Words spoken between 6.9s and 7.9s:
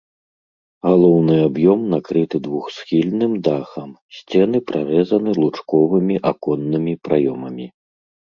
праёмамі.